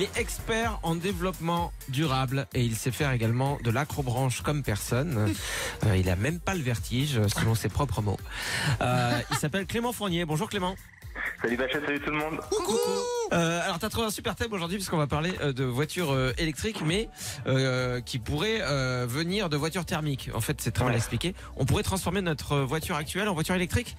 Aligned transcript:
Il 0.00 0.04
est 0.04 0.18
expert 0.18 0.80
en 0.82 0.94
développement 0.94 1.74
durable 1.90 2.46
et 2.54 2.64
il 2.64 2.74
sait 2.74 2.90
faire 2.90 3.12
également 3.12 3.58
de 3.62 3.70
l'acrobranche 3.70 4.40
comme 4.40 4.62
personne. 4.62 5.34
Euh, 5.86 5.96
il 5.96 6.10
a 6.10 6.16
même 6.16 6.40
pas 6.40 6.54
le 6.54 6.60
vertige, 6.60 7.20
selon 7.28 7.54
ses 7.54 7.70
propres 7.70 8.02
mots. 8.02 8.18
Euh, 8.82 9.18
il 9.30 9.36
s'appelle 9.36 9.66
Clément 9.66 9.92
Fournier. 9.92 10.26
Bonjour 10.26 10.48
Clément. 10.48 10.74
Salut 11.40 11.56
Bachette, 11.56 11.84
salut 11.86 12.00
tout 12.00 12.10
le 12.10 12.18
monde. 12.18 12.40
Euh, 13.32 13.60
alors, 13.64 13.78
tu 13.78 13.86
as 13.86 13.88
trouvé 13.88 14.06
un 14.06 14.10
super 14.10 14.34
thème 14.34 14.52
aujourd'hui 14.52 14.76
puisqu'on 14.76 14.98
va 14.98 15.06
parler 15.06 15.32
euh, 15.40 15.52
de 15.52 15.64
voitures 15.64 16.12
euh, 16.12 16.32
électriques, 16.36 16.82
mais 16.84 17.08
euh, 17.46 18.00
qui 18.00 18.18
pourraient 18.18 18.60
euh, 18.60 19.06
venir 19.08 19.48
de 19.48 19.56
voitures 19.56 19.86
thermiques. 19.86 20.30
En 20.34 20.40
fait, 20.40 20.60
c'est 20.60 20.72
très 20.72 20.84
mal 20.84 20.94
expliqué. 20.94 21.34
On 21.56 21.64
pourrait 21.64 21.82
transformer 21.82 22.20
notre 22.20 22.58
voiture 22.58 22.96
actuelle 22.96 23.28
en 23.28 23.34
voiture 23.34 23.54
électrique? 23.54 23.96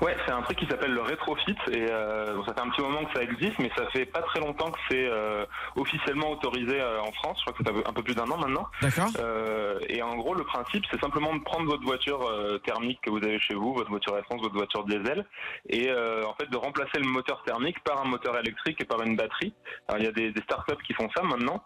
Ouais, 0.00 0.16
c'est 0.24 0.32
un 0.32 0.42
truc 0.42 0.58
qui 0.58 0.66
s'appelle 0.66 0.92
le 0.92 1.02
rétrofit 1.02 1.56
et 1.72 1.86
euh, 1.90 2.34
bon, 2.34 2.44
ça 2.44 2.54
fait 2.54 2.60
un 2.60 2.68
petit 2.70 2.80
moment 2.82 3.04
que 3.04 3.12
ça 3.14 3.22
existe, 3.22 3.58
mais 3.58 3.70
ça 3.76 3.86
fait 3.90 4.06
pas 4.06 4.22
très 4.22 4.40
longtemps 4.40 4.70
que 4.70 4.78
c'est 4.90 5.08
euh, 5.08 5.44
officiellement 5.76 6.30
autorisé 6.30 6.80
euh, 6.80 7.00
en 7.00 7.12
France. 7.12 7.38
Je 7.38 7.50
crois 7.52 7.58
que 7.58 7.64
fait 7.64 7.88
un 7.88 7.92
peu 7.92 8.02
plus 8.02 8.14
d'un 8.14 8.30
an 8.30 8.36
maintenant. 8.36 8.66
D'accord 8.82 9.08
Euh, 9.18 9.78
et 9.88 10.02
en 10.02 10.16
gros, 10.16 10.34
le 10.34 10.44
principe, 10.44 10.84
c'est 10.90 11.00
simplement 11.00 11.34
de 11.34 11.42
prendre 11.42 11.66
votre 11.66 11.84
voiture 11.84 12.22
euh, 12.28 12.58
thermique 12.58 13.00
que 13.02 13.10
vous 13.10 13.18
avez 13.18 13.38
chez 13.40 13.54
vous, 13.54 13.74
votre 13.74 13.90
voiture 13.90 14.16
essence, 14.18 14.40
votre 14.40 14.54
voiture 14.56 14.84
diesel, 14.84 15.24
et 15.68 15.88
euh, 15.88 16.24
en 16.26 16.34
fait 16.34 16.48
de 16.50 16.56
remplacer 16.56 16.98
le 16.98 17.08
moteur 17.08 17.42
thermique 17.44 17.82
par 17.84 18.00
un 18.00 18.08
moteur 18.08 18.38
électrique 18.38 18.80
et 18.80 18.84
par 18.84 19.02
une 19.02 19.16
batterie. 19.16 19.54
Alors 19.88 20.00
il 20.00 20.04
y 20.04 20.08
a 20.08 20.12
des, 20.12 20.32
des 20.32 20.42
startups 20.42 20.82
qui 20.86 20.94
font 20.94 21.08
ça 21.16 21.22
maintenant. 21.22 21.62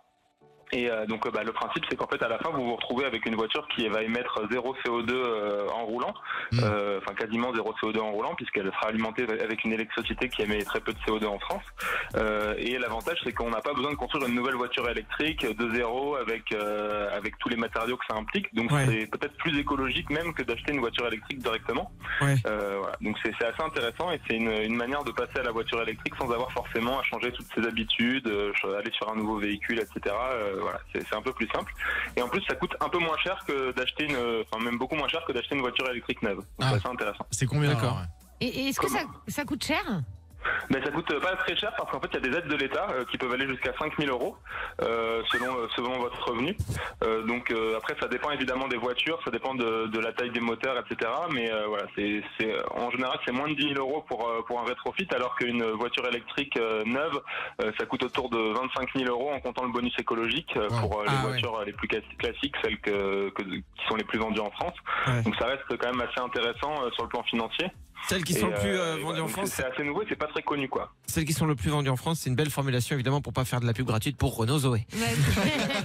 Et 0.73 0.91
euh, 0.91 1.07
donc 1.07 1.27
euh, 1.27 1.31
bah, 1.31 1.43
le 1.45 1.53
principe, 1.53 1.85
c'est 1.89 1.97
qu'en 1.97 2.07
fait 2.07 2.23
à 2.23 2.29
la 2.29 2.39
fin, 2.39 2.51
vous 2.51 2.65
vous 2.65 2.77
retrouvez 2.77 3.05
avec 3.05 3.27
une 3.27 3.35
voiture 3.37 3.67
qui 3.75 3.87
va 3.89 4.03
émettre 4.03 4.41
zéro 4.51 4.75
CO2 4.85 5.11
euh, 5.13 5.69
en 5.69 5.85
roulant, 5.85 6.15
Mm. 6.53 6.61
Euh, 6.65 6.99
enfin 7.03 7.15
quasiment 7.15 7.55
zéro 7.55 7.73
CO2 7.83 7.99
en 7.99 8.11
roulant, 8.11 8.35
puisqu'elle 8.35 8.67
sera 8.67 8.89
alimentée 8.89 9.25
avec 9.43 9.65
une 9.65 9.73
électricité 9.73 10.29
qui 10.29 10.43
émet 10.43 10.63
très 10.65 10.81
peu 10.81 10.93
de 10.93 10.99
CO2 10.99 11.27
en 11.27 11.39
France. 11.39 11.63
Euh, 12.17 12.55
et 12.59 12.77
l'avantage, 12.79 13.19
c'est 13.25 13.33
qu'on 13.33 13.49
n'a 13.51 13.61
pas 13.61 13.73
besoin 13.73 13.91
de 13.91 13.97
construire 13.97 14.27
une 14.29 14.35
nouvelle 14.35 14.57
voiture 14.57 14.89
électrique 14.89 15.47
de 15.47 15.75
zéro 15.75 16.17
avec 16.17 16.53
euh, 16.53 17.09
avec 17.17 17.39
tous 17.39 17.49
les 17.49 17.57
matériaux 17.57 17.97
que 17.97 18.05
ça 18.09 18.17
implique. 18.19 18.53
Donc 18.55 18.71
Ouais. 18.71 18.85
c'est 18.87 19.07
peut-être 19.07 19.37
plus 19.39 19.59
écologique 19.59 20.09
même 20.11 20.33
que 20.35 20.43
d'acheter 20.43 20.73
une 20.73 20.81
voiture 20.81 21.07
électrique 21.07 21.39
directement. 21.39 21.91
Ouais. 22.21 22.35
Euh, 22.47 22.79
voilà. 22.81 22.97
Donc 23.01 23.17
c'est 23.23 23.33
assez 23.45 23.63
intéressant 23.63 24.11
et 24.13 24.21
c'est 24.29 24.37
une, 24.37 24.51
une 24.51 24.77
manière 24.77 25.05
de 25.05 25.11
passer 25.13 25.39
à 25.39 25.43
la 25.43 25.53
voiture 25.53 25.81
électrique 25.83 26.15
sans 26.19 26.31
avoir 26.31 26.51
forcément 26.53 26.99
à 27.01 27.03
changer 27.05 27.33
toutes 27.33 27.49
ses 27.55 27.67
habitudes, 27.67 28.27
euh, 28.29 28.53
aller 28.79 28.91
sur 28.93 29.11
un 29.11 29.17
nouveau 29.17 29.37
véhicule, 29.39 29.79
etc. 29.81 30.15
Euh, 30.33 30.62
voilà, 30.63 30.81
c'est 30.93 31.15
un 31.15 31.23
peu 31.23 31.33
plus 31.33 31.49
simple. 31.49 31.73
Et 32.17 32.23
en 32.23 32.29
plus, 32.29 32.43
ça 32.49 32.55
coûte 32.55 32.75
un 32.81 32.89
peu 32.89 32.99
moins 32.99 33.17
cher 33.19 33.45
que 33.47 33.73
d'acheter 33.73 34.05
une, 34.05 34.43
enfin 34.51 34.63
même 34.65 34.79
beaucoup 34.79 34.95
moins 34.97 35.09
cher 35.09 35.23
que 35.27 35.33
d'acheter 35.33 35.55
une 35.55 35.61
voiture 35.61 35.89
électrique 35.91 36.23
neuve. 36.23 36.37
Donc 36.37 36.47
Ah. 36.61 36.69
c'est 36.71 36.77
assez 36.77 36.89
intéressant. 36.89 37.27
C'est 37.31 37.47
combien 37.47 37.73
D'accord. 37.75 38.01
Et, 38.41 38.47
et 38.49 38.69
est-ce 38.69 38.81
que 38.81 38.89
ça, 38.89 39.01
ça 39.29 39.45
coûte 39.45 39.65
cher? 39.65 39.83
Mais 40.71 40.83
ça 40.83 40.91
coûte 40.91 41.13
pas 41.21 41.37
très 41.37 41.57
cher 41.57 41.73
parce 41.77 41.91
qu'en 41.91 42.01
fait 42.01 42.09
il 42.13 42.15
y 42.15 42.17
a 42.29 42.31
des 42.31 42.39
aides 42.39 42.49
de 42.49 42.57
l'État 42.57 42.87
euh, 42.91 43.05
qui 43.11 43.19
peuvent 43.19 43.33
aller 43.33 43.47
jusqu'à 43.49 43.73
5000 43.79 44.09
euros 44.11 44.37
euh, 44.83 45.23
selon 45.31 45.57
euh, 45.57 45.67
selon 45.77 45.99
votre 45.99 46.29
revenu. 46.29 46.57
Euh, 47.05 47.23
donc 47.23 47.51
euh, 47.51 47.77
après 47.77 47.95
ça 48.01 48.09
dépend 48.09 48.31
évidemment 48.31 48.69
des 48.69 48.77
voitures, 48.77 49.19
ça 49.25 49.31
dépend 49.31 49.55
de, 49.55 49.87
de 49.87 49.99
la 49.99 50.13
taille 50.13 50.31
des 50.31 50.41
moteurs, 50.41 50.77
etc. 50.79 51.11
Mais 51.33 51.51
euh, 51.51 51.67
voilà, 51.67 51.85
c'est 51.97 52.23
c'est 52.39 52.55
en 52.75 52.91
général 52.91 53.19
c'est 53.25 53.33
moins 53.33 53.49
de 53.49 53.55
10 53.55 53.75
000 53.75 53.79
euros 53.79 54.05
pour 54.09 54.29
pour 54.47 54.61
un 54.61 54.65
rétrofit 54.65 55.09
alors 55.15 55.35
qu'une 55.37 55.63
voiture 55.73 56.07
électrique 56.07 56.57
euh, 56.57 56.83
neuve 56.85 57.21
euh, 57.63 57.71
ça 57.79 57.87
coûte 57.87 58.03
autour 58.05 58.31
de 58.31 58.39
25 58.39 58.89
000 58.97 59.11
euros 59.11 59.31
en 59.33 59.41
comptant 59.41 59.65
le 59.65 59.73
bonus 59.73 59.95
écologique 59.99 60.57
euh, 60.57 60.69
Wow. 60.73 60.81
pour 60.89 61.03
les 61.03 61.11
Ah 61.11 61.23
voitures 61.23 61.63
les 61.67 61.73
plus 61.73 61.89
classi- 61.89 62.17
classiques, 62.19 62.55
celles 62.63 62.79
que, 62.81 63.29
que- 63.31 63.43
qui 63.43 63.87
sont 63.89 63.97
les 63.97 64.05
plus 64.05 64.19
vendues 64.19 64.41
en 64.41 64.51
France. 64.53 64.75
Ouais. 65.07 65.23
Donc 65.23 65.35
ça 65.37 65.47
reste 65.47 65.65
quand 65.77 65.91
même 65.93 66.01
assez 66.01 66.21
intéressant 66.21 66.83
euh, 66.85 66.91
sur 66.93 67.03
le 67.03 67.09
plan 67.09 67.23
financier. 67.25 67.67
Celles 68.09 68.25
qui 68.25 68.33
Et, 68.35 68.39
sont 68.41 68.49
le 68.49 68.55
plus 68.55 68.69
euh, 68.71 68.81
euh, 68.83 68.91
vendues 68.97 69.03
voilà, 69.05 69.23
en 69.25 69.29
France, 69.29 69.51
c'est 69.55 69.65
assez 69.65 69.83
nouveau 69.85 70.03
et 70.03 70.07
c'est 70.09 70.17
pas 70.17 70.27
très 70.27 70.43
connu 70.43 70.69
quoi. 70.69 70.93
celles 71.07 71.25
qui 71.25 71.33
sont 71.33 71.47
le 71.47 71.55
plus 71.55 71.71
vendues 71.71 71.89
en 71.89 71.97
France, 71.97 72.21
c'est 72.21 72.31
une 72.31 72.37
belle 72.37 72.51
formulation 72.51 72.95
évidemment 72.95 73.21
pour 73.21 73.33
pas 73.33 73.45
faire 73.45 73.61
de 73.61 73.67
la 73.67 73.73
pub 73.73 73.87
gratuite 73.87 74.17
pour 74.17 74.37
Renault 74.37 74.59
Zoé. 74.59 74.87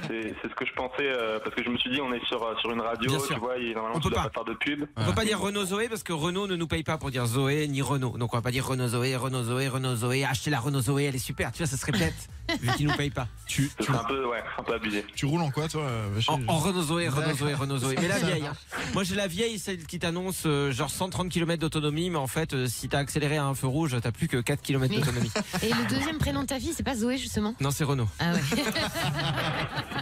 C'est 0.08 0.34
c'est 0.42 0.50
ce 0.50 0.56
que 0.56 0.66
je 0.66 0.74
pensais 0.74 0.94
euh, 1.02 1.40
parce 1.44 1.56
que 1.56 1.64
je 1.64 1.70
me 1.70 1.78
suis 1.78 1.90
dit 1.92 2.02
on 2.02 2.12
est 2.14 2.24
sur 2.26 2.40
sur 2.60 2.72
une 2.72 2.82
radio, 2.82 3.10
Bien 3.10 3.20
sûr. 3.20 3.36
tu 3.36 3.40
vois, 3.40 3.58
et 3.58 3.74
normalement 3.74 3.98
On 3.98 4.00
tu 4.00 4.10
peut 4.10 4.16
pas. 4.16 4.24
pas 4.24 4.30
faire 4.30 4.46
de 4.46 4.54
pub. 4.54 4.86
On 4.96 5.06
peut 5.06 5.14
pas 5.14 5.26
dire 5.26 5.40
Renault 5.40 5.66
Zoé 5.66 5.90
parce 5.90 6.04
que 6.04 6.14
Renault 6.14 6.48
ne 6.48 6.56
nous 6.56 6.68
paye 6.68 6.84
pas 6.84 6.98
pour 6.98 7.12
dire 7.12 7.26
Zoé 7.26 7.68
ni 7.68 7.82
Renault. 7.82 8.18
Donc 8.18 8.34
on 8.34 8.38
va 8.38 8.42
pas 8.42 8.52
dire 8.52 8.66
Renault 8.66 8.88
Zoé, 8.90 9.16
Renault 9.16 9.44
Zoé, 9.44 9.68
Renault 9.68 9.96
Zoé. 9.96 10.24
Achetez 10.26 10.50
la 10.50 10.60
Renault 10.60 10.82
Zoé, 10.82 11.06
elle 11.06 11.16
est 11.16 11.20
super. 11.20 11.52
Tu 11.52 11.60
vois, 11.60 11.68
ça 11.68 11.78
se 11.78 11.86
répète 11.86 12.16
vu 12.62 12.70
qu'ils 12.76 12.88
nous 12.88 12.96
payent 12.96 13.10
pas. 13.10 13.28
tu, 13.46 13.70
tu, 13.82 13.92
un 13.92 14.04
peu 14.04 14.26
ouais, 14.28 14.44
un 14.58 14.64
peu 14.64 14.74
abusé. 14.76 15.06
tu 15.16 15.26
roules 15.26 15.42
en 15.42 15.52
quoi 15.52 15.68
toi 15.68 15.84
euh, 15.84 16.20
En, 16.28 16.40
en 16.48 16.58
Renault 16.58 16.82
Zoé, 16.84 17.08
Renault. 17.08 17.36
Zoé, 17.36 17.54
Renault 17.54 17.78
Zoé. 17.78 17.96
Mais 18.00 18.08
la 18.08 18.20
vieille. 18.26 18.46
hein. 18.46 18.54
Moi 18.94 19.04
j'ai 19.04 19.16
la 19.16 19.28
vieille, 19.28 19.60
celle 19.60 19.86
qui 19.86 20.00
t'annonce 20.00 20.44
euh, 20.46 20.72
genre 20.72 20.90
130 20.90 21.30
km 21.30 21.60
d'autonomie, 21.62 22.10
mais 22.10 22.18
en 22.18 22.28
fait 22.28 22.54
euh, 22.54 22.68
si 22.68 22.90
t'as 22.90 23.00
accéléré 23.00 23.38
à 23.38 23.46
un 23.46 23.56
feu 23.56 23.68
rouge, 23.68 23.96
t'as 24.02 24.12
plus 24.12 24.28
que 24.28 24.38
4 24.38 24.62
km 24.62 24.94
d'autonomie. 24.94 25.32
Et 25.64 25.70
le 25.70 25.90
deuxième 25.90 26.18
prénom 26.18 26.42
de 26.42 26.48
ta 26.48 26.60
fille, 26.60 26.74
c'est 26.76 26.84
pas 26.84 26.96
Zoé 26.96 27.18
justement? 27.18 27.56
Non, 27.60 27.72
c'est 27.72 27.84
Renault. 27.84 28.10
Ah 28.20 28.34
ouais. 28.34 28.42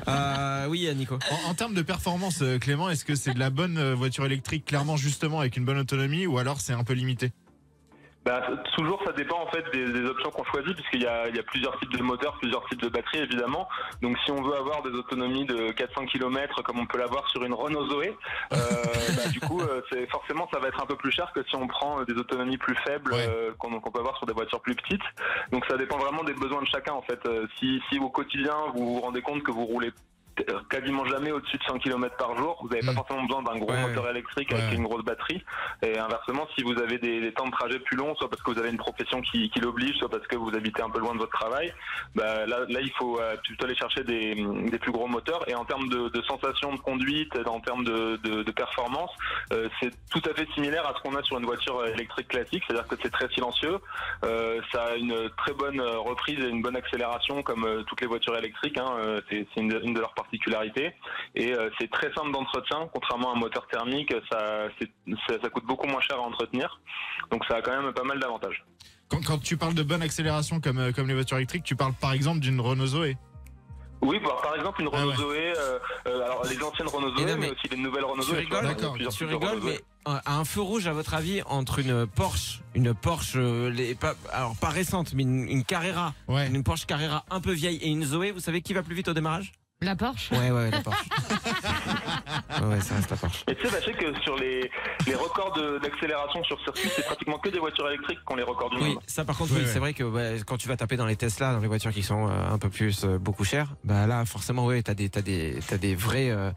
Euh, 0.07 0.67
oui, 0.67 0.87
Nico. 0.95 1.17
En, 1.31 1.49
en 1.49 1.53
termes 1.55 1.73
de 1.73 1.81
performance, 1.81 2.43
Clément, 2.61 2.89
est-ce 2.89 3.05
que 3.05 3.15
c'est 3.15 3.33
de 3.33 3.39
la 3.39 3.49
bonne 3.49 3.93
voiture 3.93 4.25
électrique, 4.25 4.65
clairement 4.65 4.97
justement 4.97 5.39
avec 5.39 5.57
une 5.57 5.65
bonne 5.65 5.79
autonomie, 5.79 6.27
ou 6.27 6.37
alors 6.37 6.61
c'est 6.61 6.73
un 6.73 6.83
peu 6.83 6.93
limité? 6.93 7.31
Bah, 8.25 8.41
toujours 8.75 8.99
ça 9.05 9.11
dépend 9.11 9.39
en 9.39 9.47
fait 9.47 9.63
des, 9.71 9.85
des 9.87 10.03
options 10.05 10.31
qu'on 10.31 10.43
choisit 10.45 10.73
puisqu'il 10.73 11.03
y 11.03 11.07
a, 11.07 11.27
il 11.29 11.35
y 11.35 11.39
a 11.39 11.43
plusieurs 11.43 11.77
types 11.79 11.95
de 11.95 12.01
moteurs, 12.01 12.35
plusieurs 12.39 12.65
types 12.67 12.81
de 12.81 12.89
batteries 12.89 13.19
évidemment. 13.19 13.67
Donc 14.01 14.17
si 14.25 14.31
on 14.31 14.41
veut 14.41 14.55
avoir 14.55 14.81
des 14.81 14.89
autonomies 14.89 15.45
de 15.45 15.71
400 15.71 16.05
km 16.07 16.63
comme 16.63 16.79
on 16.79 16.87
peut 16.87 16.97
l'avoir 16.97 17.29
sur 17.29 17.43
une 17.45 17.53
Renault 17.53 17.87
Zoé, 17.87 18.17
euh, 18.53 18.55
bah, 19.15 19.29
du 19.31 19.39
coup 19.39 19.61
euh, 19.61 19.81
c'est 19.91 20.09
forcément 20.09 20.49
ça 20.51 20.59
va 20.59 20.69
être 20.69 20.81
un 20.81 20.87
peu 20.87 20.95
plus 20.95 21.11
cher 21.11 21.31
que 21.35 21.43
si 21.47 21.55
on 21.55 21.67
prend 21.67 21.99
euh, 21.99 22.05
des 22.05 22.13
autonomies 22.15 22.57
plus 22.57 22.75
faibles 22.87 23.13
Ouais. 23.13 23.27
euh, 23.29 23.51
qu'on 23.59 23.79
peut 23.79 23.99
avoir 23.99 24.17
sur 24.17 24.25
des 24.25 24.33
voitures 24.33 24.59
plus 24.61 24.75
petites. 24.75 25.03
Donc 25.51 25.63
ça 25.69 25.77
dépend 25.77 25.97
vraiment 25.99 26.23
des 26.23 26.33
besoins 26.33 26.61
de 26.61 26.67
chacun 26.67 26.93
en 26.93 27.03
fait. 27.03 27.19
Euh, 27.27 27.45
si, 27.59 27.79
si 27.89 27.99
au 27.99 28.09
quotidien 28.09 28.55
vous 28.73 28.95
vous 28.95 29.01
rendez 29.01 29.21
compte 29.21 29.43
que 29.43 29.51
vous 29.51 29.65
roulez 29.65 29.91
quasiment 30.69 31.05
jamais 31.05 31.31
au-dessus 31.31 31.57
de 31.57 31.63
100 31.63 31.79
km 31.79 32.15
par 32.17 32.35
jour, 32.37 32.57
vous 32.61 32.69
n'avez 32.69 32.85
pas 32.85 32.91
Mm. 32.91 32.95
forcément 32.95 33.23
besoin 33.23 33.43
d'un 33.43 33.57
gros 33.57 33.71
Ouais, 33.71 33.81
moteur 33.81 34.09
électrique 34.09 34.49
Ouais. 34.51 34.61
avec 34.61 34.73
une 34.77 34.83
grosse 34.83 35.03
batterie. 35.03 35.43
Et 35.81 35.97
inversement, 35.97 36.47
si 36.57 36.63
vous 36.63 36.77
avez 36.79 36.97
des, 36.97 37.21
des 37.21 37.31
temps 37.33 37.45
de 37.47 37.51
trajet 37.51 37.79
plus 37.79 37.97
longs, 37.97 38.15
soit 38.15 38.29
parce 38.29 38.41
que 38.41 38.51
vous 38.51 38.59
avez 38.59 38.69
une 38.69 38.77
profession 38.77 39.21
qui, 39.21 39.49
qui 39.49 39.59
l'oblige, 39.59 39.95
soit 39.97 40.09
parce 40.09 40.25
que 40.27 40.35
vous 40.35 40.49
habitez 40.55 40.81
un 40.81 40.89
peu 40.89 40.99
loin 40.99 41.13
de 41.13 41.19
votre 41.19 41.31
travail, 41.37 41.73
bah, 42.15 42.45
là, 42.45 42.59
là, 42.67 42.79
il 42.81 42.91
faut 42.97 43.19
euh, 43.19 43.35
plutôt 43.43 43.65
aller 43.65 43.75
chercher 43.75 44.03
des, 44.03 44.35
des 44.35 44.79
plus 44.79 44.91
gros 44.91 45.07
moteurs. 45.07 45.47
Et 45.49 45.55
en 45.55 45.65
termes 45.65 45.87
de, 45.89 46.09
de 46.09 46.21
sensation 46.23 46.73
de 46.73 46.79
conduite, 46.79 47.33
en 47.45 47.59
termes 47.59 47.83
de, 47.83 48.17
de, 48.17 48.43
de 48.43 48.51
performance, 48.51 49.11
euh, 49.53 49.69
c'est 49.81 49.91
tout 50.09 50.21
à 50.29 50.33
fait 50.33 50.47
similaire 50.53 50.87
à 50.87 50.93
ce 50.95 51.01
qu'on 51.01 51.15
a 51.15 51.23
sur 51.23 51.37
une 51.37 51.45
voiture 51.45 51.85
électrique 51.85 52.27
classique, 52.27 52.63
c'est-à-dire 52.67 52.87
que 52.87 52.95
c'est 53.01 53.09
très 53.11 53.29
silencieux, 53.29 53.77
euh, 54.23 54.61
ça 54.71 54.83
a 54.85 54.95
une 54.95 55.29
très 55.37 55.53
bonne 55.53 55.79
euh, 55.79 55.99
reprise 55.99 56.39
et 56.39 56.47
une 56.49 56.61
bonne 56.61 56.75
accélération 56.75 57.41
comme 57.43 57.65
euh, 57.65 57.83
toutes 57.83 58.01
les 58.01 58.07
voitures 58.07 58.35
électriques, 58.37 58.77
hein, 58.77 58.93
euh, 58.99 59.21
c'est 59.29 59.45
c'est 59.53 59.61
une, 59.61 59.79
une 59.83 59.93
de 59.93 59.99
leurs 59.99 60.13
particularités. 60.25 60.93
Et 61.35 61.53
euh, 61.53 61.69
c'est 61.79 61.89
très 61.89 62.11
simple 62.13 62.31
d'entretien, 62.31 62.87
contrairement 62.93 63.31
à 63.33 63.35
un 63.35 63.39
moteur 63.39 63.67
thermique, 63.67 64.13
ça, 64.31 64.67
ça, 65.27 65.33
ça 65.41 65.49
coûte 65.49 65.65
beaucoup 65.65 65.87
moins 65.87 66.01
cher 66.01 66.17
à 66.17 66.21
entretenir. 66.21 66.79
Donc 67.31 67.43
ça 67.45 67.55
a 67.57 67.61
quand 67.61 67.81
même 67.81 67.93
pas 67.93 68.03
mal 68.03 68.19
d'avantages. 68.19 68.65
quand, 69.09 69.23
quand 69.25 69.37
tu 69.41 69.57
parles 69.57 69.73
de 69.75 69.83
bonne 69.83 70.01
accélération 70.01 70.59
comme, 70.59 70.79
euh, 70.79 70.91
comme 70.91 71.07
les 71.07 71.13
voitures 71.13 71.37
électriques, 71.37 71.63
tu 71.63 71.75
parles 71.75 71.93
par 71.93 72.13
exemple 72.13 72.39
d'une 72.39 72.59
Renault 72.59 72.87
Zoé. 72.87 73.17
Oui, 74.01 74.19
bah, 74.23 74.35
par 74.43 74.55
exemple 74.55 74.81
une 74.81 74.89
Renault 74.89 75.11
Ah 75.15 75.17
ouais. 75.17 75.23
Zoé, 75.23 75.53
euh, 75.57 75.79
euh, 76.07 76.25
alors 76.25 76.43
les 76.45 76.61
anciennes 76.61 76.87
Renault 76.87 77.15
Zoé, 77.15 77.25
non, 77.25 77.33
mais, 77.33 77.47
mais 77.47 77.51
aussi 77.51 77.67
les 77.69 77.77
nouvelles 77.77 78.03
Renault 78.03 78.23
tu 78.23 78.29
Zoé. 78.29 78.39
rigoles, 78.39 78.63
y 78.65 78.67
a 78.67 78.73
d'accord, 78.73 78.97
Tu 79.17 79.25
rigoles, 79.25 79.61
mais 79.63 79.79
à 80.05 80.37
un 80.37 80.45
feu 80.45 80.61
rouge, 80.61 80.85
à 80.85 80.93
votre 80.93 81.15
avis, 81.15 81.41
entre 81.47 81.79
une 81.79 82.05
Porsche, 82.05 82.59
une 82.75 82.93
Porsche, 82.93 83.33
euh, 83.37 83.69
les, 83.71 83.95
pas, 83.95 84.13
alors 84.31 84.55
pas 84.57 84.69
récente, 84.69 85.13
mais 85.15 85.23
une, 85.23 85.49
une 85.49 85.63
Carrera, 85.63 86.13
Ouais. 86.27 86.47
une 86.47 86.61
Porsche 86.63 86.85
Carrera 86.85 87.23
un 87.31 87.41
peu 87.41 87.51
vieille 87.53 87.77
et 87.77 87.87
une 87.87 88.03
Zoé, 88.03 88.31
vous 88.31 88.39
savez 88.41 88.61
qui 88.61 88.73
va 88.73 88.83
plus 88.83 88.93
vite 88.93 89.07
au 89.07 89.13
démarrage? 89.13 89.53
La 89.85 89.95
Porsche? 89.95 90.31
Ouais, 90.31 90.49
ouais, 90.49 90.71
la 90.71 90.81
Porsche. 90.81 91.05
ouais, 92.69 92.75
ouais, 92.75 92.81
ça 92.81 92.95
reste 92.95 93.15
Porsche. 93.15 93.43
Et 93.49 93.55
tu 93.55 93.65
sais, 93.65 93.69
sachez 93.71 93.93
que 93.93 94.19
sur 94.21 94.35
les, 94.37 94.69
les 95.07 95.15
records 95.15 95.53
d'accélération 95.81 96.43
sur 96.43 96.59
circuit, 96.61 96.89
c'est 96.95 97.05
pratiquement 97.05 97.37
que 97.37 97.49
des 97.49 97.59
voitures 97.59 97.87
électriques 97.87 98.19
qui 98.25 98.33
ont 98.33 98.35
les 98.35 98.43
records 98.43 98.69
du 98.71 98.77
Oui, 98.77 98.89
monde. 98.95 98.99
ça 99.07 99.23
par 99.25 99.37
contre, 99.37 99.53
oui, 99.55 99.61
c'est 99.65 99.79
vrai 99.79 99.93
que 99.93 100.03
ouais, 100.03 100.37
quand 100.45 100.57
tu 100.57 100.67
vas 100.67 100.77
taper 100.77 100.97
dans 100.97 101.05
les 101.05 101.15
Tesla, 101.15 101.53
dans 101.53 101.59
les 101.59 101.67
voitures 101.67 101.91
qui 101.91 102.03
sont 102.03 102.27
euh, 102.27 102.31
un 102.51 102.57
peu 102.57 102.69
plus 102.69 103.03
euh, 103.05 103.17
beaucoup 103.17 103.43
chères, 103.43 103.69
bah 103.83 104.07
là 104.07 104.25
forcément 104.25 104.65
ouais, 104.65 104.81
t'as 104.81 104.93
des 104.93 105.09
t'as 105.09 105.21
des 105.21 105.59
t'as 105.67 105.77
des 105.77 105.95
vrais 105.95 106.29
euh, 106.29 106.51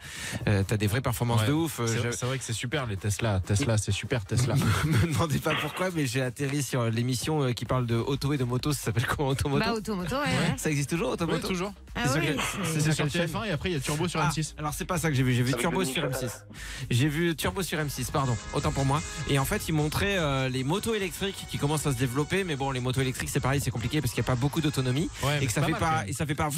euh, 0.48 0.62
t'as 0.66 0.76
des 0.76 0.86
vraies 0.86 1.00
performances 1.00 1.42
Ouais. 1.42 1.48
de 1.48 1.52
ouf. 1.52 1.80
Euh, 1.80 1.86
C'est 1.86 1.98
je- 2.20 2.26
vrai 2.26 2.38
que 2.38 2.44
c'est 2.44 2.52
super 2.52 2.86
les 2.86 2.96
Tesla. 2.96 3.40
Tesla, 3.40 3.78
c'est 3.78 3.92
super 3.92 4.24
Tesla. 4.24 4.54
me 4.84 5.12
demandez 5.12 5.38
pas 5.38 5.54
pourquoi, 5.54 5.90
mais 5.94 6.06
j'ai 6.06 6.22
atterri 6.22 6.62
sur 6.62 6.84
l'émission 6.90 7.42
euh, 7.42 7.52
qui 7.52 7.64
parle 7.64 7.86
de 7.86 7.96
auto 7.96 8.32
et 8.32 8.38
de 8.38 8.44
moto. 8.44 8.72
Ça 8.72 8.84
s'appelle 8.86 9.06
comment 9.06 9.28
Automoto 9.28 9.64
Bah 9.64 9.72
automoto, 9.72 10.16
ouais. 10.16 10.20
ouais. 10.22 10.54
Ça 10.56 10.70
existe 10.70 10.90
toujours 10.90 11.08
Ouais, 11.08 11.14
Automoto 11.14 11.46
toujours. 11.48 11.72
Ah 11.94 12.02
C'est 12.06 12.20
sur 12.22 12.34
C'est 12.64 12.80
sur 12.92 12.96
quelle 13.08 13.10
chaîne? 13.10 13.26
TF1 13.26 13.46
et 13.46 13.50
après 13.50 13.70
il 13.70 13.72
y 13.74 13.76
a 13.76 13.80
Turbo 13.80 14.08
sur 14.08 14.20
Ah, 14.20 14.28
M6. 14.30 14.54
alors 14.58 14.72
c'est 14.74 14.84
pas 14.84 14.98
ça 14.98 15.08
que 15.10 15.14
j'ai 15.16 15.22
vu. 15.22 15.32
J'ai 15.34 15.42
vu 15.42 15.54
Turbo 15.54 15.82
Denis 15.82 15.92
sur 16.00 16.08
Nickel. 16.08 16.28
M6. 16.28 16.32
J'ai 16.90 17.08
vu 17.08 17.34
Turbo 17.36 17.62
sur 17.62 17.78
M6, 17.78 18.10
pardon, 18.10 18.36
autant 18.54 18.72
pour 18.72 18.84
moi. 18.84 19.00
Et 19.28 19.38
en 19.38 19.44
fait, 19.44 19.68
ils 19.68 19.72
montraient 19.74 20.18
euh, 20.18 20.48
les 20.48 20.64
motos 20.64 20.94
électriques 20.94 21.46
qui 21.50 21.58
commencent 21.58 21.86
à 21.86 21.92
se 21.92 21.98
développer, 21.98 22.44
mais 22.44 22.56
bon, 22.56 22.70
les 22.70 22.80
motos 22.80 23.00
électriques, 23.00 23.28
c'est 23.30 23.40
pareil, 23.40 23.60
c'est 23.60 23.70
compliqué 23.70 24.00
parce 24.00 24.12
qu'il 24.12 24.22
n'y 24.22 24.26
a 24.26 24.32
pas 24.32 24.36
beaucoup 24.40 24.60
d'autonomie 24.60 25.10
Ouais, 25.22 25.42
et 25.42 25.46
que 25.46 25.52
ça 25.52 25.62
fait 25.62 25.72
mal, 25.72 25.80
pas, 25.80 26.04
et 26.06 26.12
ça 26.12 26.26
fait 26.26 26.34
pas. 26.34 26.48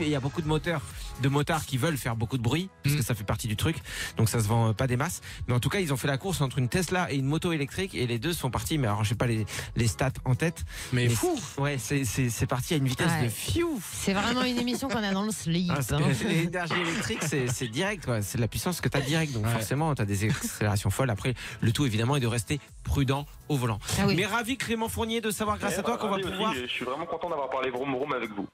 Et 0.00 0.04
il 0.04 0.08
y 0.08 0.14
a 0.14 0.20
beaucoup 0.20 0.42
de 0.42 0.48
moteurs, 0.48 0.82
de 1.22 1.28
motards 1.28 1.64
qui 1.66 1.76
veulent 1.78 1.96
faire 1.98 2.16
beaucoup 2.16 2.36
de 2.38 2.42
bruit 2.42 2.68
parce 2.82 2.94
Mm. 2.94 2.98
que 2.98 3.04
ça 3.04 3.14
fait 3.14 3.24
partie 3.24 3.46
du 3.48 3.56
truc. 3.56 3.76
Donc 4.16 4.28
ça 4.28 4.40
se 4.40 4.48
vend 4.48 4.70
euh, 4.70 4.72
pas 4.72 4.86
des 4.86 4.96
masses. 4.96 5.20
Mais 5.46 5.54
en 5.54 5.60
tout 5.60 5.68
cas, 5.68 5.78
ils 5.80 5.92
ont 5.92 5.96
fait 5.96 6.08
la 6.08 6.18
course 6.18 6.40
entre 6.40 6.58
une 6.58 6.68
Tesla 6.68 7.12
et 7.12 7.16
une 7.16 7.26
moto 7.26 7.52
électrique 7.52 7.94
et 7.94 8.06
les 8.06 8.18
deux 8.18 8.32
sont 8.32 8.50
partis. 8.50 8.78
Mais 8.78 8.86
alors, 8.88 9.04
je 9.04 9.10
sais 9.10 9.14
pas 9.14 9.26
les, 9.26 9.46
les 9.76 9.86
stats 9.86 10.12
en 10.24 10.34
tête. 10.34 10.64
Mais 10.92 11.04
Mais 11.06 11.14
fou. 11.14 11.38
Ouais, 11.58 11.76
c'est 11.78 12.46
parti 12.46 12.74
à 12.74 12.76
une 12.78 12.88
vitesse 12.88 13.06
Ouais. 13.10 13.24
de 13.24 13.28
fiou. 13.28 13.80
C'est 13.92 14.12
vraiment 14.12 14.42
une 14.44 14.58
émission 14.58 14.88
qu'on 14.88 15.02
a 15.02 15.12
dans 15.12 15.24
le 15.24 15.30
slip. 15.32 15.70
Ah, 15.74 15.80
hein. 15.94 15.98
L'énergie 16.28 16.74
électrique, 16.80 17.20
c'est 17.26 17.46
c'est 17.48 17.68
direct, 17.68 18.04
quoi. 18.04 18.22
C'est 18.22 18.36
de 18.38 18.42
la 18.42 18.48
puissance 18.48 18.69
que 18.80 18.88
tu 18.88 18.96
as 18.96 19.00
direct. 19.00 19.32
Donc 19.32 19.44
Ouais. 19.46 19.50
forcément, 19.52 19.94
tu 19.94 20.02
as 20.02 20.04
des 20.04 20.26
accélérations 20.30 20.90
folles. 20.90 21.10
Après, 21.10 21.34
le 21.60 21.72
tout, 21.72 21.84
évidemment, 21.86 22.14
est 22.16 22.20
de 22.20 22.26
rester 22.26 22.60
prudent 22.84 23.26
au 23.48 23.56
volant. 23.56 23.78
Ah 23.98 24.04
oui. 24.06 24.14
Mais 24.16 24.26
ravi, 24.26 24.56
Clément 24.56 24.88
Fournier, 24.88 25.20
de 25.20 25.30
savoir 25.30 25.58
grâce 25.58 25.78
à 25.78 25.82
toi 25.82 25.98
qu'on 25.98 26.08
va 26.10 26.18
pouvoir. 26.18 26.54
Je 26.54 26.66
suis 26.66 26.84
vraiment 26.84 27.06
content 27.06 27.28
d'avoir 27.28 27.50
parlé 27.50 27.70
vroom 27.70 27.92
vroom 27.94 28.12
avec 28.12 28.30
vous. 28.32 28.46